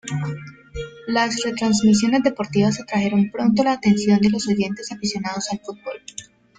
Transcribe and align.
Las 1.05 1.43
retransmisiones 1.45 2.23
deportivas 2.23 2.79
atrajeron 2.81 3.29
pronto 3.29 3.63
la 3.63 3.73
atención 3.73 4.19
de 4.19 4.31
los 4.31 4.47
oyentes 4.47 4.91
aficionados 4.91 5.49
al 5.51 5.59
fútbol. 5.59 6.01